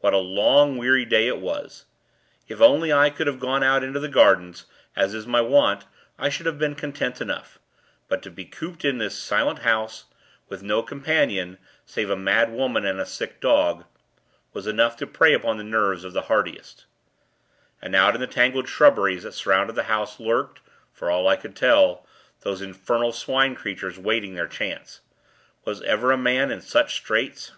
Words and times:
What 0.00 0.14
a 0.14 0.16
long, 0.16 0.78
weary 0.78 1.04
day 1.04 1.28
it 1.28 1.36
was. 1.38 1.84
If 2.48 2.62
only 2.62 2.94
I 2.94 3.10
could 3.10 3.26
have 3.26 3.38
gone 3.38 3.62
out 3.62 3.84
into 3.84 4.00
the 4.00 4.08
gardens, 4.08 4.64
as 4.96 5.12
is 5.12 5.26
my 5.26 5.42
wont, 5.42 5.84
I 6.18 6.30
should 6.30 6.46
have 6.46 6.58
been 6.58 6.74
content 6.74 7.20
enough; 7.20 7.58
but 8.08 8.22
to 8.22 8.30
be 8.30 8.46
cooped 8.46 8.86
in 8.86 8.96
this 8.96 9.18
silent 9.18 9.58
house, 9.58 10.06
with 10.48 10.62
no 10.62 10.82
companion, 10.82 11.58
save 11.84 12.08
a 12.08 12.16
mad 12.16 12.50
woman 12.52 12.86
and 12.86 12.98
a 12.98 13.04
sick 13.04 13.38
dog, 13.38 13.84
was 14.54 14.66
enough 14.66 14.96
to 14.96 15.06
prey 15.06 15.34
upon 15.34 15.58
the 15.58 15.62
nerves 15.62 16.04
of 16.04 16.14
the 16.14 16.22
hardiest. 16.22 16.86
And 17.82 17.94
out 17.94 18.14
in 18.14 18.20
the 18.22 18.26
tangled 18.26 18.70
shrubberies 18.70 19.24
that 19.24 19.32
surrounded 19.34 19.74
the 19.76 19.82
house, 19.92 20.18
lurked 20.18 20.60
for 20.90 21.10
all 21.10 21.28
I 21.28 21.36
could 21.36 21.54
tell 21.54 22.06
those 22.40 22.62
infernal 22.62 23.12
Swine 23.12 23.54
creatures 23.54 23.98
waiting 23.98 24.36
their 24.36 24.48
chance. 24.48 25.00
Was 25.66 25.82
ever 25.82 26.12
a 26.12 26.16
man 26.16 26.50
in 26.50 26.62
such 26.62 26.94
straits? 26.94 27.52